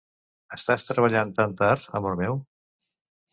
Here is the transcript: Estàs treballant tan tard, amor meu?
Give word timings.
Estàs 0.55 0.85
treballant 0.87 1.33
tan 1.41 1.53
tard, 1.59 1.85
amor 2.01 2.17
meu? 2.23 2.41